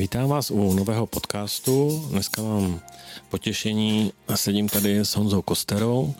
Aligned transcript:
Vítám 0.00 0.28
vás 0.28 0.50
u 0.50 0.72
nového 0.72 1.06
podcastu. 1.06 2.04
Dneska 2.10 2.42
mám 2.42 2.80
potěšení 3.30 4.12
sedím 4.34 4.68
tady 4.68 4.98
s 4.98 5.16
Honzou 5.16 5.42
Kosterou, 5.42 6.14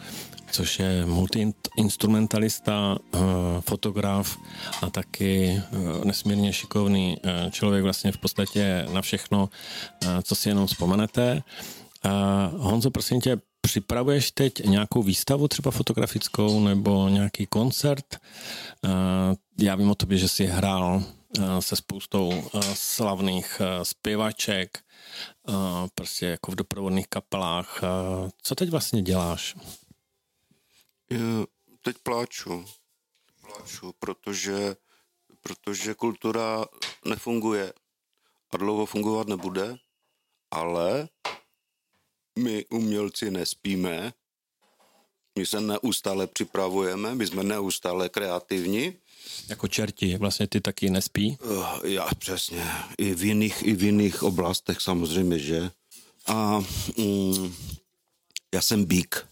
což 0.51 0.79
je 0.79 1.07
multiinstrumentalista, 1.07 2.97
eh, 3.15 3.19
fotograf 3.61 4.39
a 4.83 4.91
taky 4.91 5.51
eh, 5.57 6.05
nesmírně 6.05 6.53
šikovný 6.53 7.17
eh, 7.25 7.51
člověk 7.51 7.83
vlastně 7.83 8.13
v 8.13 8.19
podstatě 8.19 8.87
na 8.93 9.03
všechno, 9.03 9.49
co 10.23 10.35
si 10.35 10.49
jenom 10.49 10.67
vzpomenete. 10.67 11.43
Honzo, 12.57 12.91
prosím 12.91 13.21
tě, 13.21 13.37
připravuješ 13.61 14.31
teď 14.31 14.65
nějakou 14.65 15.03
výstavu 15.03 15.49
třeba 15.49 15.71
fotografickou 15.71 16.61
nebo 16.61 17.09
nějaký 17.09 17.47
koncert? 17.47 18.19
Já 19.59 19.75
vím 19.75 19.91
o 19.91 19.95
tobě, 19.95 20.19
že 20.19 20.29
jsi 20.29 20.47
hrál 20.47 21.03
se 21.61 21.77
spoustou 21.77 22.51
slavných 22.75 23.61
zpěvaček, 23.83 24.85
prostě 25.95 26.27
jako 26.27 26.53
v 26.53 26.55
doprovodných 26.55 27.09
kapelách. 27.09 27.81
Co 28.43 28.55
teď 28.55 28.71
vlastně 28.71 29.03
děláš? 29.03 29.57
Teď 31.83 31.97
pláču. 32.03 32.65
Pláču, 33.41 33.95
protože, 33.99 34.77
protože 35.41 35.95
kultura 35.95 36.65
nefunguje 37.05 37.73
a 38.51 38.57
dlouho 38.57 38.87
fungovat 38.87 39.29
nebude, 39.29 39.77
ale 40.51 41.09
my 42.39 42.67
umělci 42.67 43.31
nespíme, 43.31 44.13
my 45.41 45.47
se 45.47 45.61
neustále 45.61 46.27
připravujeme, 46.27 47.15
my 47.15 47.27
jsme 47.27 47.43
neustále 47.43 48.09
kreativní. 48.09 48.95
Jako 49.49 49.69
čerti, 49.69 50.17
vlastně 50.17 50.47
ty 50.47 50.61
taky 50.61 50.91
nespí? 50.91 51.39
Uh, 51.45 51.65
já 51.85 52.09
přesně, 52.19 52.67
i 52.99 53.15
v 53.15 53.25
jiných, 53.25 53.63
i 53.63 53.73
v 53.73 53.83
jiných 53.83 54.23
oblastech 54.23 54.81
samozřejmě, 54.81 55.39
že. 55.39 55.71
A 56.27 56.65
mm, 56.97 57.55
já 58.55 58.61
jsem 58.61 58.85
bík. 58.85 59.27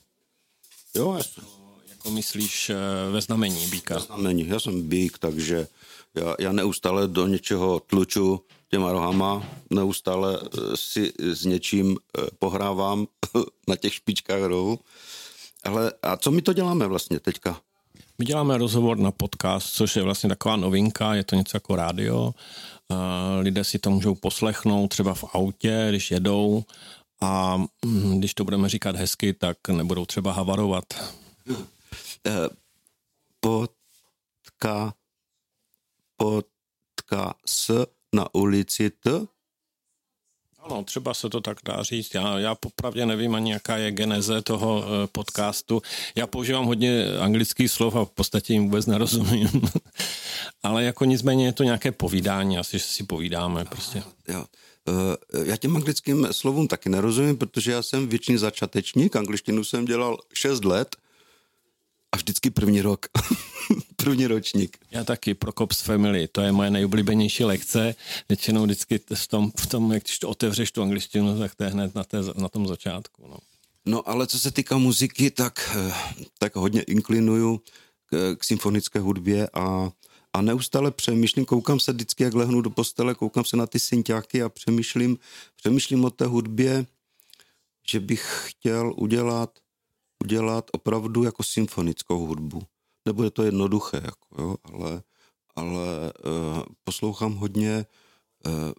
Jo, 0.95 1.15
já 1.19 1.25
jsem... 1.25 1.45
Jako 1.89 2.11
myslíš 2.11 2.71
eh, 2.71 2.77
ve 3.11 3.21
znamení 3.21 3.67
bíka? 3.67 3.95
Ve 3.95 4.01
znamení, 4.01 4.49
já 4.49 4.61
jsem 4.61 4.83
bík, 4.89 5.19
takže 5.19 5.69
já, 6.15 6.35
já 6.39 6.53
neustále 6.53 7.09
do 7.09 7.27
něčeho 7.27 7.81
tluču, 7.81 8.41
těma 8.71 8.93
rohama, 8.93 9.47
neustále 9.71 10.41
eh, 10.43 10.77
si 10.77 11.13
s 11.19 11.45
něčím 11.45 11.97
pohrávám 12.39 13.07
na 13.69 13.77
těch 13.77 13.95
špičkách 13.95 14.43
rohu. 14.43 14.79
Ale 15.65 15.93
a 16.03 16.17
co 16.17 16.31
my 16.31 16.43
to 16.43 16.53
děláme 16.53 16.87
vlastně 16.87 17.21
teďka? 17.21 17.61
My 18.19 18.25
děláme 18.25 18.59
rozhovor 18.59 18.99
na 18.99 19.11
podcast, 19.11 19.75
což 19.75 19.97
je 19.97 20.03
vlastně 20.03 20.29
taková 20.29 20.57
novinka, 20.57 21.15
je 21.15 21.25
to 21.25 21.37
něco 21.37 21.57
jako 21.57 21.77
rádio. 21.77 22.35
Lidé 23.41 23.65
si 23.65 23.79
to 23.79 23.91
můžou 23.91 24.15
poslechnout 24.15 24.89
třeba 24.89 25.15
v 25.15 25.25
autě, 25.33 25.87
když 25.89 26.11
jedou 26.11 26.65
a 27.21 27.57
hm, 27.87 28.19
když 28.19 28.35
to 28.35 28.45
budeme 28.45 28.69
říkat 28.69 28.97
hezky, 28.97 29.35
tak 29.35 29.69
nebudou 29.69 30.07
třeba 30.07 30.33
havarovat. 30.33 30.85
Eh, 32.27 32.49
Potka, 33.41 34.95
potka 36.17 37.35
s 37.47 37.87
na 38.15 38.35
ulici 38.35 38.91
T? 38.91 39.11
Ano, 40.71 40.85
třeba 40.85 41.15
se 41.15 41.29
to 41.29 41.41
tak 41.41 41.59
dá 41.65 41.83
říct. 41.83 42.15
Já, 42.15 42.39
já 42.39 42.55
popravdě 42.55 43.07
nevím 43.07 43.35
ani, 43.35 43.53
jaká 43.53 43.77
je 43.77 43.93
geneze 43.93 44.43
toho 44.43 44.79
uh, 44.79 44.85
podcastu. 45.13 45.83
Já 46.15 46.27
používám 46.27 46.65
hodně 46.65 47.05
anglických 47.21 47.71
slov 47.71 47.97
a 47.97 48.05
v 48.05 48.11
podstatě 48.11 48.53
jim 48.53 48.65
vůbec 48.65 48.87
nerozumím. 48.87 49.49
Ale 50.63 50.85
jako 50.85 51.05
nicméně 51.05 51.47
je 51.47 51.53
to 51.53 51.63
nějaké 51.63 51.93
povídání, 51.93 52.59
asi 52.59 52.79
že 52.79 52.85
si 52.85 53.05
povídáme 53.05 53.65
prostě. 53.65 54.03
Jo. 54.29 54.45
Uh, 54.89 55.47
já 55.47 55.57
těm 55.57 55.77
anglickým 55.77 56.29
slovům 56.31 56.69
taky 56.69 56.89
nerozumím, 56.89 57.37
protože 57.37 57.73
já 57.73 57.83
jsem 57.83 58.09
většiný 58.09 58.39
začátečník, 58.39 59.17
angličtinu 59.17 59.65
jsem 59.65 59.85
dělal 59.85 60.19
6 60.35 60.65
let 60.65 60.97
vždycky 62.19 62.51
první 62.51 62.81
rok. 62.81 63.07
první 63.97 64.27
ročník. 64.27 64.79
Já 64.91 65.05
taky, 65.05 65.35
pro 65.35 65.53
Cops 65.53 65.81
Family, 65.81 66.29
to 66.29 66.41
je 66.41 66.53
moje 66.53 66.71
nejoblíbenější 66.71 67.45
lekce. 67.45 67.95
Většinou 68.29 68.65
vždycky 68.65 69.01
v 69.15 69.27
tom, 69.29 69.51
v 69.61 69.67
tom 69.67 69.93
jak 69.93 70.03
když 70.03 70.19
to 70.19 70.29
otevřeš 70.29 70.73
tu 70.73 70.83
angličtinu, 70.83 71.39
tak 71.39 71.55
to 71.55 71.65
je 71.65 71.71
hned 71.71 71.95
na, 71.95 72.05
té, 72.05 72.19
na 72.37 72.49
tom 72.49 72.67
začátku. 72.67 73.27
No. 73.29 73.37
no 73.87 74.09
ale 74.09 74.27
co 74.27 74.39
se 74.39 74.51
týká 74.51 74.79
muziky, 74.79 75.31
tak, 75.31 75.77
eh, 75.77 75.95
tak 76.39 76.57
hodně 76.57 76.83
inklinuju 76.83 77.61
k, 78.07 78.37
k 78.39 78.45
symfonické 78.45 78.99
hudbě 78.99 79.49
a, 79.55 79.91
a 80.33 80.43
neustále 80.43 80.91
přemýšlím, 80.91 81.45
koukám 81.45 81.81
se 81.81 81.93
vždycky, 81.93 82.23
jak 82.23 82.35
lehnu 82.35 82.61
do 82.61 82.71
postele, 82.71 83.15
koukám 83.15 83.45
se 83.45 83.57
na 83.57 83.67
ty 83.67 83.79
synťáky 83.79 84.43
a 84.43 84.49
přemýšlím, 84.49 85.19
přemýšlím 85.57 86.05
o 86.05 86.11
té 86.11 86.27
hudbě, 86.27 86.87
že 87.91 88.01
bych 88.01 88.45
chtěl 88.47 88.95
udělat 88.97 89.51
udělat 90.25 90.71
opravdu 90.73 91.25
jako 91.25 91.43
symfonickou 91.43 92.27
hudbu. 92.27 92.63
Nebude 93.07 93.31
to 93.31 93.43
jednoduché, 93.43 93.97
jako, 94.05 94.43
jo, 94.43 94.57
ale, 94.65 95.03
ale 95.55 96.13
uh, 96.25 96.63
poslouchám 96.85 97.35
hodně 97.35 97.87
uh, 98.47 98.73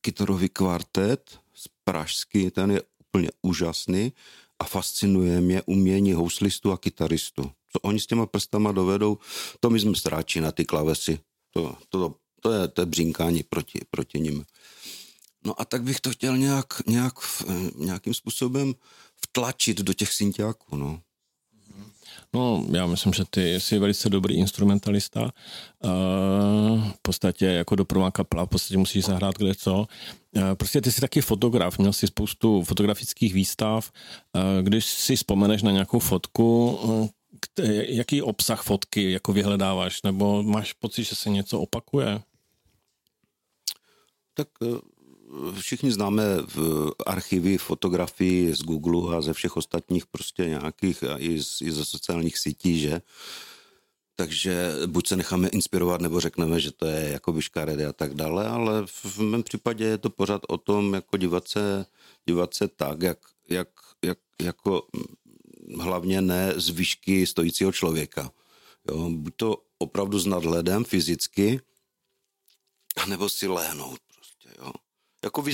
kytarový 0.00 0.48
kvartet 0.48 1.38
z 1.54 1.68
Pražsky, 1.84 2.50
ten 2.50 2.70
je 2.70 2.82
úplně 2.98 3.28
úžasný 3.42 4.12
a 4.58 4.64
fascinuje 4.64 5.40
mě 5.40 5.62
umění 5.62 6.12
houslistu 6.12 6.72
a 6.72 6.78
kytaristu. 6.78 7.42
Co 7.42 7.80
oni 7.82 8.00
s 8.00 8.06
těma 8.06 8.26
prstama 8.26 8.72
dovedou, 8.72 9.18
to 9.60 9.70
my 9.70 9.80
jsme 9.80 9.94
stráči 9.94 10.40
na 10.40 10.52
ty 10.52 10.64
klavesy. 10.64 11.18
To, 11.50 11.76
to, 11.88 12.14
to, 12.40 12.52
je, 12.52 12.68
to 12.68 12.82
je 12.82 12.86
břínkání 12.86 13.42
proti, 13.42 13.80
proti 13.90 14.20
nim. 14.20 14.44
No 15.44 15.60
a 15.60 15.64
tak 15.64 15.82
bych 15.82 16.00
to 16.00 16.10
chtěl 16.10 16.36
nějak, 16.36 16.86
nějak 16.86 17.14
nějakým 17.76 18.14
způsobem 18.14 18.74
vtlačit 19.24 19.80
do 19.80 19.92
těch 19.92 20.12
syntiáků, 20.12 20.76
no. 20.76 21.00
No, 22.34 22.66
já 22.72 22.86
myslím, 22.86 23.12
že 23.12 23.24
ty 23.30 23.60
jsi 23.60 23.78
velice 23.78 24.10
dobrý 24.10 24.34
instrumentalista. 24.34 25.22
Uh, 25.22 25.30
v 26.90 26.98
podstatě 27.02 27.46
jako 27.46 27.74
doprovodná 27.76 28.10
kapela, 28.10 28.46
v 28.46 28.48
podstatě 28.48 28.78
musíš 28.78 29.04
zahrát 29.04 29.38
kde 29.38 29.54
co. 29.54 29.86
Uh, 30.36 30.42
prostě 30.54 30.80
ty 30.80 30.92
jsi 30.92 31.00
taky 31.00 31.20
fotograf, 31.20 31.78
měl 31.78 31.92
jsi 31.92 32.06
spoustu 32.06 32.62
fotografických 32.62 33.34
výstav. 33.34 33.92
Uh, 34.34 34.42
když 34.62 34.84
si 34.84 35.16
vzpomeneš 35.16 35.62
na 35.62 35.70
nějakou 35.70 35.98
fotku, 35.98 36.78
jaký 37.88 38.22
obsah 38.22 38.62
fotky 38.62 39.12
jako 39.12 39.32
vyhledáváš? 39.32 40.02
Nebo 40.02 40.42
máš 40.42 40.72
pocit, 40.72 41.04
že 41.04 41.16
se 41.16 41.30
něco 41.30 41.60
opakuje? 41.60 42.20
Tak 44.34 44.48
všichni 45.60 45.92
známe 45.92 46.22
v 46.46 46.90
archivy 47.06 47.58
fotografii 47.58 48.54
z 48.54 48.62
Google 48.62 49.16
a 49.16 49.20
ze 49.20 49.32
všech 49.32 49.56
ostatních 49.56 50.06
prostě 50.06 50.46
nějakých 50.46 51.04
i, 51.16 51.42
z, 51.42 51.60
i 51.60 51.72
ze 51.72 51.84
sociálních 51.84 52.38
sítí, 52.38 52.80
že? 52.80 53.02
Takže 54.16 54.72
buď 54.86 55.08
se 55.08 55.16
necháme 55.16 55.48
inspirovat, 55.48 56.00
nebo 56.00 56.20
řekneme, 56.20 56.60
že 56.60 56.72
to 56.72 56.86
je 56.86 57.08
jako 57.08 57.32
vyškaredy 57.32 57.86
a 57.86 57.92
tak 57.92 58.14
dále, 58.14 58.48
ale 58.48 58.86
v 58.86 59.18
mém 59.18 59.42
případě 59.42 59.84
je 59.84 59.98
to 59.98 60.10
pořád 60.10 60.42
o 60.48 60.58
tom, 60.58 60.94
jako 60.94 61.16
dívat 61.16 61.48
se, 61.48 61.86
dívat 62.26 62.54
se 62.54 62.68
tak, 62.68 63.02
jak, 63.02 63.18
jak, 63.48 63.68
jak, 64.04 64.18
jako 64.42 64.86
hlavně 65.80 66.20
ne 66.20 66.52
z 66.56 66.68
výšky 66.68 67.26
stojícího 67.26 67.72
člověka. 67.72 68.30
Jo? 68.90 69.10
Buď 69.10 69.32
to 69.36 69.62
opravdu 69.78 70.18
s 70.18 70.26
nadhledem 70.26 70.84
fyzicky, 70.84 71.60
anebo 72.96 73.28
si 73.28 73.46
lehnout 73.46 74.00
prostě, 74.14 74.48
jo 74.58 74.72
jako 75.24 75.44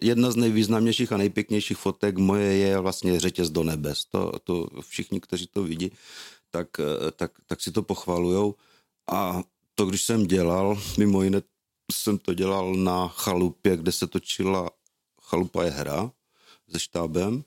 jedna 0.00 0.30
z 0.30 0.36
nejvýznamnějších 0.36 1.12
a 1.12 1.16
nejpěknějších 1.16 1.76
fotek 1.76 2.18
moje 2.18 2.56
je 2.56 2.78
vlastně 2.78 3.20
řetěz 3.20 3.50
do 3.50 3.62
nebes. 3.62 4.04
To, 4.04 4.32
to 4.44 4.68
všichni, 4.80 5.20
kteří 5.20 5.46
to 5.46 5.62
vidí, 5.62 5.92
tak, 6.50 6.68
eh, 6.80 7.10
tak, 7.10 7.32
tak 7.46 7.60
si 7.60 7.72
to 7.72 7.82
pochvalujou. 7.82 8.54
A 9.10 9.42
to, 9.74 9.86
když 9.86 10.02
jsem 10.02 10.26
dělal, 10.26 10.82
mimo 10.98 11.22
jiné 11.22 11.42
jsem 11.92 12.18
to 12.18 12.34
dělal 12.34 12.74
na 12.74 13.08
chalupě, 13.08 13.76
kde 13.76 13.92
se 13.92 14.06
točila 14.06 14.70
chalupa 15.22 15.64
je 15.64 15.70
hra 15.70 16.12
se 16.72 16.80
štábem, 16.80 17.44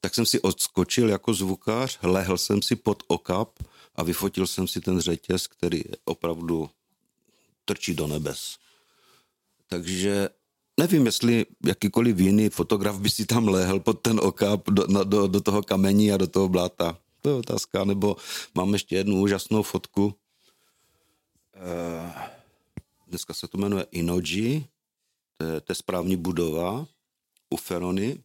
tak 0.00 0.14
jsem 0.14 0.26
si 0.26 0.40
odskočil 0.40 1.08
jako 1.08 1.34
zvukář, 1.34 1.98
lehl 2.02 2.38
jsem 2.38 2.62
si 2.62 2.76
pod 2.76 3.02
okap 3.06 3.62
a 3.94 4.02
vyfotil 4.02 4.46
jsem 4.46 4.68
si 4.68 4.80
ten 4.80 5.00
řetěz, 5.00 5.46
který 5.46 5.82
opravdu 6.04 6.70
trčí 7.64 7.94
do 7.94 8.06
nebes. 8.06 8.56
Takže 9.66 10.28
Nevím, 10.80 11.06
jestli 11.06 11.46
jakýkoliv 11.66 12.18
jiný 12.18 12.48
fotograf 12.48 12.98
by 12.98 13.10
si 13.10 13.26
tam 13.26 13.48
lehl 13.48 13.80
pod 13.80 14.00
ten 14.00 14.20
okap 14.22 14.70
do, 14.70 14.86
na, 14.86 15.04
do, 15.04 15.26
do 15.26 15.40
toho 15.40 15.62
kamení 15.62 16.12
a 16.12 16.16
do 16.16 16.26
toho 16.26 16.48
bláta. 16.48 16.98
To 17.22 17.28
je 17.28 17.34
otázka. 17.34 17.84
Nebo 17.84 18.16
mám 18.54 18.72
ještě 18.72 18.96
jednu 18.96 19.20
úžasnou 19.20 19.62
fotku. 19.62 20.04
Uh, 20.04 20.12
dneska 23.06 23.34
se 23.34 23.48
to 23.48 23.58
jmenuje 23.58 23.86
Inoji. 23.90 24.66
To 25.36 25.44
je, 25.44 25.60
to 25.60 25.72
je 25.72 25.76
správní 25.76 26.16
budova 26.16 26.86
u 27.50 27.56
Ferony. 27.56 28.22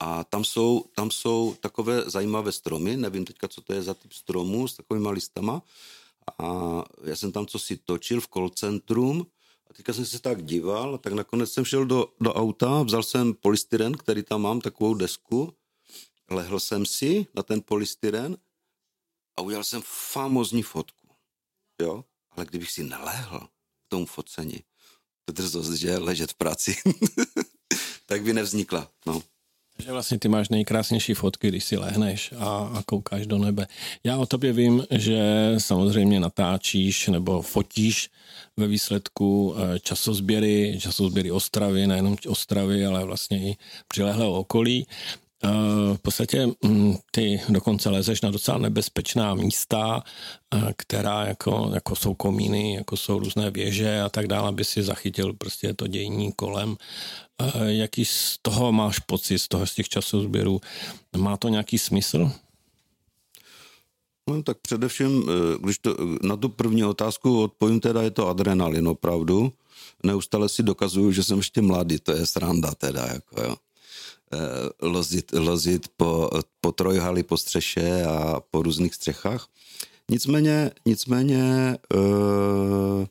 A 0.00 0.24
tam 0.24 0.44
jsou, 0.44 0.84
tam 0.94 1.10
jsou 1.10 1.56
takové 1.60 2.10
zajímavé 2.10 2.52
stromy, 2.52 2.96
nevím 2.96 3.24
teďka, 3.24 3.48
co 3.48 3.60
to 3.60 3.72
je 3.72 3.82
za 3.82 3.94
typ 3.94 4.12
stromů 4.12 4.68
s 4.68 4.74
takovými 4.74 5.08
listama. 5.10 5.62
A 6.38 6.44
já 7.04 7.16
jsem 7.16 7.32
tam 7.32 7.46
co 7.46 7.58
si 7.58 7.76
točil 7.76 8.20
v 8.20 8.28
call 8.28 8.48
centrum 8.48 9.26
A 9.72 9.74
teďka 9.74 9.92
jsem 9.92 10.06
se 10.06 10.20
tak 10.20 10.44
díval, 10.44 10.98
tak 10.98 11.12
nakonec 11.12 11.52
jsem 11.52 11.64
šel 11.64 11.84
do, 11.84 12.12
do 12.20 12.34
auta, 12.34 12.82
vzal 12.82 13.02
jsem 13.02 13.34
polystyren, 13.34 13.94
který 13.94 14.22
tam 14.22 14.42
mám, 14.42 14.60
takovou 14.60 14.94
desku, 14.94 15.54
lehl 16.30 16.60
jsem 16.60 16.86
si 16.86 17.26
na 17.34 17.42
ten 17.42 17.62
polystyren 17.62 18.36
a 19.36 19.42
udělal 19.42 19.64
jsem 19.64 19.82
famozní 19.84 20.62
fotku. 20.62 21.08
Jo? 21.80 22.04
Ale 22.30 22.46
kdybych 22.46 22.70
si 22.70 22.84
nalehl 22.84 23.40
k 23.86 23.88
tomu 23.88 24.06
focení, 24.06 24.60
to 25.24 25.32
drzost, 25.32 25.72
že 25.72 25.98
ležet 25.98 26.32
v 26.32 26.34
práci, 26.34 26.76
tak 28.06 28.22
by 28.22 28.32
nevznikla. 28.32 28.90
No. 29.06 29.22
Že 29.84 29.92
vlastně 29.92 30.18
ty 30.18 30.28
máš 30.28 30.48
nejkrásnější 30.48 31.14
fotky, 31.14 31.48
když 31.48 31.64
si 31.64 31.76
lehneš 31.76 32.32
a, 32.38 32.70
a 32.74 32.82
koukáš 32.86 33.26
do 33.26 33.38
nebe. 33.38 33.66
Já 34.04 34.18
o 34.18 34.26
tobě 34.26 34.52
vím, 34.52 34.84
že 34.90 35.54
samozřejmě 35.58 36.20
natáčíš 36.20 37.08
nebo 37.08 37.42
fotíš 37.42 38.10
ve 38.56 38.66
výsledku 38.66 39.54
eh, 39.56 39.78
časozběry, 39.78 40.78
časozběry 40.80 41.30
Ostravy, 41.30 41.86
nejenom 41.86 42.16
Ostravy, 42.28 42.86
ale 42.86 43.04
vlastně 43.04 43.50
i 43.50 43.56
přilehlého 43.88 44.32
okolí. 44.32 44.86
Eh, 45.44 45.96
v 45.96 45.98
podstatě 46.02 46.46
mm, 46.64 46.96
ty 47.10 47.40
dokonce 47.48 47.90
lezeš 47.90 48.20
na 48.20 48.30
docela 48.30 48.58
nebezpečná 48.58 49.34
místa, 49.34 50.02
eh, 50.54 50.74
která 50.76 51.26
jako, 51.26 51.70
jako 51.74 51.96
jsou 51.96 52.14
komíny, 52.14 52.74
jako 52.74 52.96
jsou 52.96 53.18
různé 53.18 53.50
věže 53.50 54.00
a 54.00 54.08
tak 54.08 54.26
dále, 54.26 54.48
aby 54.48 54.64
si 54.64 54.82
zachytil 54.82 55.32
prostě 55.32 55.74
to 55.74 55.86
dějní 55.86 56.32
kolem. 56.32 56.76
Eh, 57.40 57.72
jaký 57.72 58.04
z 58.04 58.38
toho 58.42 58.72
máš 58.72 58.98
pocit, 58.98 59.38
z 59.38 59.48
toho 59.48 59.66
z 59.66 59.74
těch 59.74 59.88
časozběrů? 59.88 60.60
Má 61.16 61.36
to 61.36 61.48
nějaký 61.48 61.78
smysl? 61.78 62.30
No 64.30 64.42
tak 64.42 64.58
především, 64.58 65.24
když 65.60 65.78
to, 65.78 65.96
na 66.22 66.36
tu 66.36 66.48
první 66.48 66.84
otázku 66.84 67.42
odpovím, 67.42 67.80
teda 67.80 68.02
je 68.02 68.10
to 68.10 68.28
adrenalin 68.28 68.88
opravdu. 68.88 69.52
Neustále 70.04 70.48
si 70.48 70.62
dokazuju, 70.62 71.12
že 71.12 71.24
jsem 71.24 71.36
ještě 71.36 71.62
mladý, 71.62 71.98
to 71.98 72.12
je 72.12 72.26
sranda 72.26 72.74
teda, 72.74 73.06
jako 73.06 73.42
jo. 73.42 73.56
Eh, 74.32 74.88
lozit, 74.88 75.32
lozit 75.32 75.88
po, 75.96 76.30
po 76.60 76.72
trojhali, 76.72 77.22
po 77.22 77.36
střeše 77.36 78.04
a 78.04 78.40
po 78.50 78.62
různých 78.62 78.94
střechách. 78.94 79.48
Nicméně, 80.10 80.70
nicméně 80.86 81.76
eh, 81.94 83.06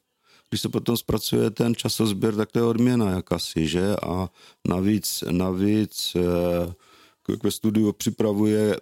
když 0.50 0.62
se 0.62 0.70
potom 0.70 0.98
zpracuje 0.98 1.52
ten 1.52 1.76
časozběr, 1.76 2.36
tak 2.36 2.52
to 2.52 2.60
je 2.60 2.66
odměna 2.66 3.12
jakási, 3.12 3.68
že? 3.68 3.96
A 3.96 4.30
navíc, 4.68 5.24
navíc 5.32 6.16
eh, 6.16 6.74
ve 7.44 7.52
studiu 7.52 7.94
připravuje 7.94 8.78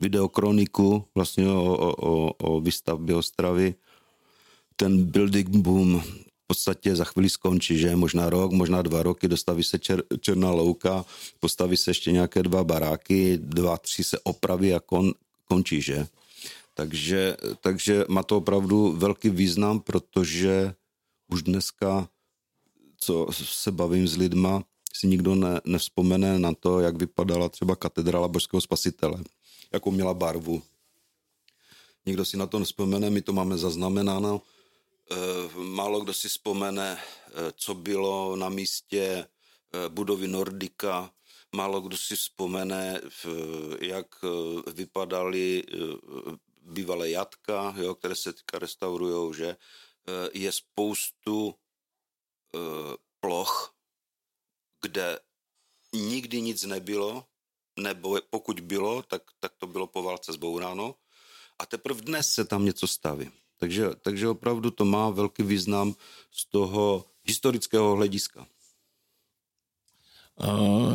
videokroniku 0.00 1.04
vlastně 1.14 1.48
o, 1.48 1.94
o, 1.98 2.32
o 2.32 2.60
výstavbě 2.60 3.16
Ostravy. 3.16 3.74
Ten 4.76 5.04
building 5.04 5.48
boom 5.48 6.02
podstatě 6.50 6.96
za 6.96 7.04
chvíli 7.04 7.30
skončí, 7.30 7.78
že 7.78 7.96
možná 7.96 8.26
rok, 8.30 8.50
možná 8.52 8.82
dva 8.82 9.02
roky, 9.02 9.28
dostaví 9.28 9.62
se 9.62 9.78
čer, 9.78 10.02
černá 10.20 10.50
louka, 10.50 11.06
postaví 11.40 11.76
se 11.76 11.90
ještě 11.90 12.12
nějaké 12.12 12.42
dva 12.42 12.64
baráky, 12.64 13.38
dva, 13.38 13.78
tři 13.78 14.04
se 14.04 14.18
opraví 14.18 14.74
a 14.74 14.80
kon, 14.80 15.14
končí, 15.46 15.78
že? 15.82 16.06
Takže, 16.74 17.36
takže 17.60 18.04
má 18.08 18.22
to 18.22 18.36
opravdu 18.36 18.92
velký 18.98 19.30
význam, 19.30 19.80
protože 19.80 20.74
už 21.30 21.42
dneska, 21.42 22.08
co 22.98 23.26
se 23.32 23.70
bavím 23.70 24.08
s 24.08 24.16
lidma, 24.16 24.66
si 24.92 25.06
nikdo 25.06 25.34
ne, 25.34 25.60
nevzpomene 25.64 26.38
na 26.38 26.50
to, 26.54 26.80
jak 26.80 26.96
vypadala 26.96 27.48
třeba 27.48 27.76
katedrála 27.76 28.28
Božského 28.28 28.60
spasitele, 28.60 29.22
jakou 29.72 29.90
měla 29.90 30.14
barvu. 30.14 30.62
Nikdo 32.06 32.24
si 32.24 32.36
na 32.36 32.46
to 32.46 32.58
nevzpomene, 32.58 33.10
my 33.10 33.22
to 33.22 33.32
máme 33.32 33.54
zaznamenáno 33.54 34.42
málo 35.54 36.00
kdo 36.00 36.14
si 36.14 36.28
vzpomene, 36.28 36.98
eh, 36.98 37.52
co 37.56 37.74
bylo 37.74 38.36
na 38.36 38.48
místě 38.48 39.02
eh, 39.04 39.88
budovy 39.88 40.28
Nordika, 40.28 41.12
málo 41.56 41.80
kdo 41.80 41.96
si 41.96 42.16
vzpomene, 42.16 43.00
jak 43.80 44.06
vypadaly 44.74 45.64
bývalé 46.62 47.10
jatka, 47.10 47.74
jo, 47.76 47.94
které 47.94 48.14
se 48.14 48.32
teďka 48.32 48.58
restaurují, 48.58 49.34
že 49.34 49.56
je 50.32 50.52
spoustu 50.52 51.54
ploch, 53.20 53.74
kde 54.82 55.20
nikdy 55.92 56.40
nic 56.40 56.64
nebylo, 56.64 57.24
nebo 57.76 58.18
pokud 58.30 58.60
bylo, 58.60 59.02
tak, 59.02 59.22
tak 59.40 59.52
to 59.58 59.66
bylo 59.66 59.86
po 59.86 60.02
válce 60.02 60.32
zbouráno. 60.32 60.94
A 61.58 61.66
teprve 61.66 62.00
dnes 62.00 62.32
se 62.32 62.44
tam 62.44 62.64
něco 62.64 62.88
staví. 62.88 63.39
Takže, 63.60 63.90
takže 64.02 64.28
opravdu 64.28 64.70
to 64.70 64.84
má 64.84 65.10
velký 65.10 65.42
význam 65.42 65.94
z 66.32 66.46
toho 66.46 67.04
historického 67.24 67.96
hlediska. 67.96 68.46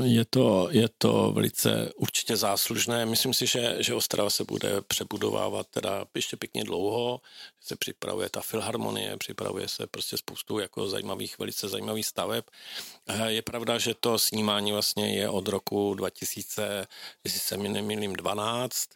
Je 0.03 0.25
to, 0.25 0.67
je 0.71 0.89
to 0.97 1.31
velice 1.31 1.93
určitě 1.95 2.37
záslužné. 2.37 3.05
Myslím 3.05 3.33
si, 3.33 3.47
že, 3.47 3.75
že 3.79 3.93
Ostrava 3.93 4.29
se 4.29 4.43
bude 4.43 4.81
přebudovávat 4.81 5.67
teda 5.67 6.05
ještě 6.15 6.37
pěkně 6.37 6.63
dlouho. 6.63 7.21
Se 7.61 7.75
připravuje 7.75 8.29
ta 8.29 8.41
filharmonie, 8.41 9.17
připravuje 9.17 9.67
se 9.67 9.87
prostě 9.87 10.17
spoustu 10.17 10.59
jako 10.59 10.87
zajímavých, 10.87 11.39
velice 11.39 11.69
zajímavých 11.69 12.05
staveb. 12.05 12.45
Je 13.27 13.41
pravda, 13.41 13.77
že 13.77 13.93
to 13.93 14.19
snímání 14.19 14.71
vlastně 14.71 15.17
je 15.17 15.29
od 15.29 15.47
roku 15.47 15.93
2000, 15.93 16.87
jestli 17.23 17.39
se 17.39 17.57
mi 17.57 17.69
nemýlím, 17.69 18.13
12 18.13 18.89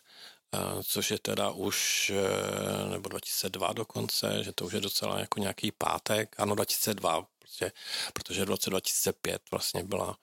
což 0.83 1.11
je 1.11 1.19
teda 1.19 1.51
už, 1.51 2.11
eh, 2.15 2.89
nebo 2.89 3.09
2002 3.09 3.73
dokonce, 3.73 4.43
že 4.43 4.51
to 4.51 4.65
už 4.65 4.73
je 4.73 4.81
docela 4.81 5.19
jako 5.19 5.39
nějaký 5.39 5.71
pátek, 5.71 6.35
ano 6.37 6.55
2002, 6.55 7.25
prostě, 7.39 7.71
protože 8.13 8.45
v 8.45 8.49
roce 8.49 8.69
2005 8.69 9.41
vlastně 9.51 9.83
byla 9.83 10.17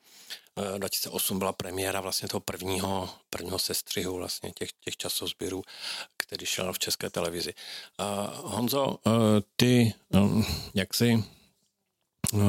2008 0.78 1.36
eh, 1.36 1.38
byla 1.38 1.52
premiéra 1.52 2.00
vlastně 2.00 2.28
toho 2.28 2.40
prvního, 2.40 3.10
prvního 3.30 3.58
sestřihu 3.58 4.16
vlastně 4.16 4.52
těch, 4.52 4.72
těch 4.72 4.96
časozběrů, 4.96 5.62
který 6.16 6.46
šel 6.46 6.72
v 6.72 6.78
české 6.78 7.10
televizi. 7.10 7.54
Honzo, 8.34 8.98
ty, 9.56 9.94
jak 10.74 10.94
si 10.94 11.24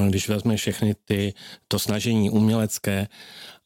když 0.09 0.29
vezme 0.29 0.57
všechny 0.57 0.95
ty, 1.05 1.33
to 1.67 1.79
snažení 1.79 2.29
umělecké 2.29 3.07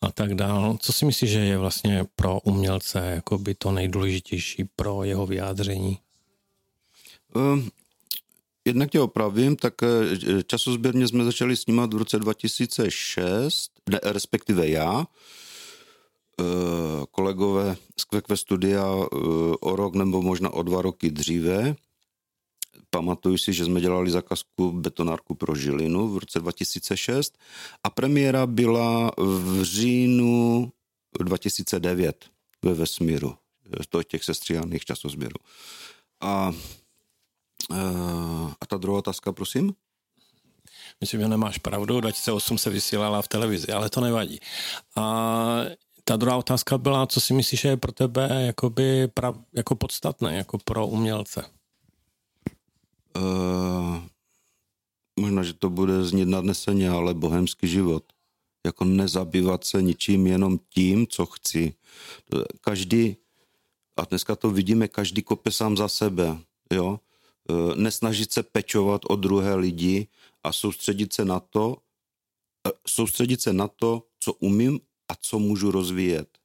a 0.01 0.11
tak 0.11 0.35
dál, 0.35 0.77
co 0.79 0.93
si 0.93 1.05
myslíš, 1.05 1.31
že 1.31 1.39
je 1.39 1.57
vlastně 1.57 2.05
pro 2.15 2.39
umělce 2.39 2.99
jako 2.99 3.37
by 3.37 3.55
to 3.55 3.71
nejdůležitější 3.71 4.63
pro 4.75 5.03
jeho 5.03 5.25
vyjádření? 5.25 5.99
Um, 7.35 7.69
jednak 8.65 8.89
tě 8.89 8.99
opravím, 8.99 9.56
tak 9.56 9.73
eh, 9.83 10.44
časozběrně 10.44 11.07
jsme 11.07 11.23
začali 11.23 11.57
snímat 11.57 11.94
v 11.94 11.97
roce 11.97 12.19
2006, 12.19 13.71
ne, 13.89 13.99
respektive 14.03 14.68
já, 14.68 15.06
eh, 16.39 16.44
kolegové 17.11 17.75
z 17.99 18.03
Kvekve 18.03 18.37
studia 18.37 18.85
eh, 18.85 19.15
o 19.59 19.75
rok 19.75 19.95
nebo 19.95 20.21
možná 20.21 20.49
o 20.49 20.63
dva 20.63 20.81
roky 20.81 21.11
dříve, 21.11 21.75
Pamatuju 22.94 23.38
si, 23.38 23.54
že 23.54 23.66
jsme 23.66 23.81
dělali 23.81 24.12
zakazku 24.12 24.71
betonárku 24.71 25.36
pro 25.36 25.56
Žilinu 25.56 26.07
v 26.07 26.18
roce 26.18 26.40
2006 26.40 27.38
a 27.83 27.90
premiéra 27.90 28.48
byla 28.48 29.12
v 29.18 29.64
říjnu 29.64 30.71
2009 31.19 32.26
ve 32.66 32.74
vesmíru, 32.74 33.36
to 33.90 34.04
těch 34.04 34.24
sestříhaných 34.24 34.86
časozběrů. 34.86 35.36
A, 36.21 36.54
a 38.62 38.66
ta 38.68 38.78
druhá 38.78 38.98
otázka, 38.98 39.31
prosím? 39.31 39.74
Myslím, 41.02 41.21
že 41.21 41.28
nemáš 41.28 41.57
pravdu, 41.57 42.02
2008 42.02 42.57
se 42.57 42.69
vysílala 42.69 43.21
v 43.21 43.28
televizi, 43.28 43.68
ale 43.68 43.90
to 43.90 44.02
nevadí. 44.02 44.40
A 44.95 45.64
ta 46.04 46.16
druhá 46.16 46.38
otázka 46.38 46.78
byla, 46.78 47.07
co 47.07 47.21
si 47.21 47.33
myslíš, 47.33 47.62
že 47.62 47.68
je 47.68 47.78
pro 47.78 47.92
tebe 47.92 48.45
jakoby 48.45 49.07
pra, 49.07 49.33
jako 49.54 49.76
podstatné, 49.76 50.36
jako 50.36 50.57
pro 50.57 50.88
umělce? 50.88 51.60
Uh, 53.15 54.03
možná, 55.19 55.44
že 55.44 55.53
to 55.53 55.69
bude 55.69 56.03
znít 56.03 56.27
nadneseně, 56.27 56.89
ale 56.89 57.13
bohemský 57.13 57.68
život. 57.68 58.03
Jako 58.65 58.85
nezabývat 58.85 59.63
se 59.63 59.81
ničím, 59.81 60.27
jenom 60.27 60.59
tím, 60.69 61.07
co 61.07 61.25
chci. 61.25 61.73
Každý, 62.61 63.18
a 63.97 64.06
dneska 64.06 64.35
to 64.35 64.49
vidíme, 64.51 64.87
každý 64.87 65.21
kope 65.21 65.51
sám 65.51 65.77
za 65.77 65.87
sebe, 65.87 66.37
jo. 66.73 66.99
Uh, 67.49 67.75
nesnažit 67.75 68.31
se 68.31 68.44
pečovat 68.44 69.01
o 69.09 69.15
druhé 69.15 69.56
lidi 69.56 70.07
a 70.44 70.53
soustředit 70.53 71.13
se 71.13 71.25
na 71.25 71.39
to, 71.39 71.68
uh, 71.69 72.71
soustředit 72.87 73.41
se 73.41 73.53
na 73.53 73.68
to, 73.68 74.07
co 74.19 74.33
umím 74.33 74.80
a 75.07 75.15
co 75.15 75.39
můžu 75.39 75.71
rozvíjet. 75.71 76.37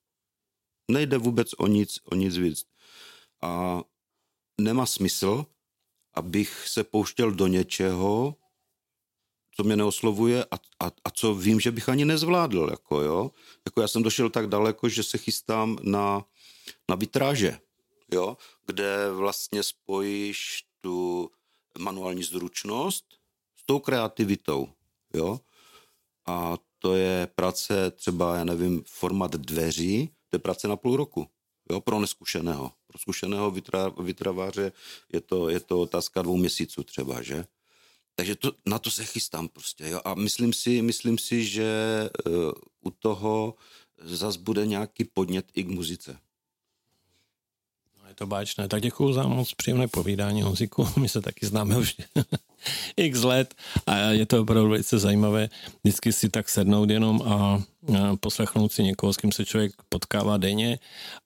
Nejde 0.91 1.19
vůbec 1.19 1.53
o 1.59 1.67
nic, 1.67 2.01
o 2.05 2.15
nic 2.15 2.37
víc. 2.37 2.67
A 3.43 3.83
nemá 4.61 4.87
smysl, 4.87 5.47
abych 6.17 6.69
se 6.69 6.85
pouštěl 6.85 7.31
do 7.31 7.47
něčeho, 7.47 8.35
co 9.57 9.65
mě 9.65 9.77
neoslovuje 9.77 10.45
a, 10.45 10.57
a, 10.81 10.91
a 11.05 11.11
co 11.11 11.35
vím, 11.35 11.61
že 11.61 11.71
bych 11.71 11.89
ani 11.89 12.05
nezvládl. 12.05 12.69
Jako, 12.71 13.01
jo? 13.01 13.31
jako 13.67 13.81
já 13.81 13.89
jsem 13.89 14.03
došel 14.03 14.31
tak 14.31 14.47
daleko, 14.47 14.89
že 14.89 15.03
se 15.03 15.19
chystám 15.19 15.79
na, 15.83 16.25
na 16.89 16.97
vitráže, 16.97 17.59
jo? 18.13 18.37
kde 18.67 19.13
vlastně 19.13 19.63
spojíš 19.63 20.65
tu 20.81 21.31
manuální 21.79 22.23
zručnost 22.23 23.05
s 23.57 23.67
tou 23.67 23.79
kreativitou, 23.79 24.69
jo. 25.15 25.41
A 26.27 26.57
to 26.79 26.95
je 26.95 27.29
práce 27.35 27.91
třeba, 27.91 28.37
já 28.37 28.45
nevím, 28.45 28.83
format 28.87 29.31
dveří, 29.31 30.11
to 30.29 30.37
je 30.37 30.39
práce 30.39 30.69
na 30.69 30.77
půl 30.77 30.97
roku, 30.97 31.27
jo, 31.71 31.81
pro 31.81 32.01
neskušeného. 32.01 32.73
Zkušeného 32.97 33.51
vytra, 33.51 33.89
vytraváře 33.89 34.73
je 35.13 35.21
to, 35.21 35.49
je 35.49 35.61
to 35.61 35.81
otázka 35.81 36.23
dvou 36.23 36.37
měsíců 36.37 36.83
třeba, 36.83 37.23
že? 37.23 37.45
Takže 38.15 38.35
to, 38.37 38.53
na 38.67 38.79
to 38.79 38.91
se 38.91 39.05
chystám 39.05 39.49
prostě, 39.49 39.89
jo. 39.89 40.01
A 40.05 40.15
myslím 40.15 40.53
si, 40.53 40.83
myslím 40.83 41.19
si, 41.19 41.45
že 41.45 41.71
uh, 42.27 42.53
u 42.81 42.91
toho 42.91 43.55
zas 43.99 44.37
bude 44.37 44.67
nějaký 44.67 45.05
podnět 45.05 45.47
i 45.55 45.65
k 45.65 45.69
muzice 45.69 46.19
to 48.17 48.27
báčné. 48.27 48.69
Tak 48.69 48.83
děkuji 48.83 49.13
za 49.13 49.23
moc 49.23 49.55
příjemné 49.55 49.89
povídání, 49.89 50.43
Honziku. 50.43 50.89
My 50.97 51.09
se 51.09 51.21
taky 51.21 51.47
známe 51.47 51.77
už 51.77 51.97
x 52.97 53.23
let 53.23 53.55
a 53.87 53.97
je 53.97 54.27
to 54.27 54.43
opravdu 54.43 54.69
velice 54.71 54.99
zajímavé 54.99 55.49
vždycky 55.85 56.13
si 56.13 56.29
tak 56.29 56.49
sednout 56.49 56.91
jenom 56.91 57.23
a 57.23 57.63
poslechnout 58.21 58.73
si 58.73 58.83
někoho, 58.83 59.13
s 59.13 59.17
kým 59.17 59.33
se 59.33 59.45
člověk 59.45 59.73
potkává 59.89 60.37
denně 60.37 60.79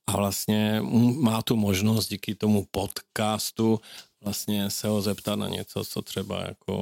a 0.06 0.16
vlastně 0.16 0.80
má 1.20 1.42
tu 1.42 1.56
možnost 1.56 2.09
díky 2.09 2.35
tomu 2.35 2.66
podcastu 2.70 3.80
vlastně 4.25 4.70
se 4.70 4.88
ho 4.88 5.02
zeptat 5.02 5.37
na 5.37 5.49
něco, 5.49 5.85
co 5.85 6.02
třeba 6.02 6.40
jako 6.49 6.73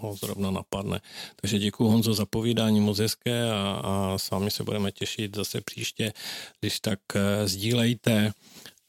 ho 0.00 0.16
zrovna 0.16 0.50
napadne. 0.50 1.00
Takže 1.36 1.58
děkuji 1.58 1.88
Honzo 1.88 2.14
za 2.14 2.26
povídání 2.26 2.80
moc 2.80 2.98
hezké 2.98 3.50
a, 3.50 3.80
a 3.84 4.18
s 4.18 4.30
vámi 4.30 4.50
se 4.50 4.64
budeme 4.64 4.92
těšit 4.92 5.36
zase 5.36 5.60
příště, 5.60 6.12
když 6.60 6.80
tak 6.80 6.98
uh, 7.14 7.20
sdílejte 7.44 8.32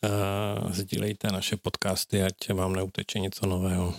uh, 0.03 0.71
sdílejte 0.71 1.27
naše 1.27 1.57
podcasty, 1.57 2.23
ať 2.23 2.49
vám 2.53 2.73
neuteče 2.73 3.19
něco 3.19 3.45
nového. 3.45 3.93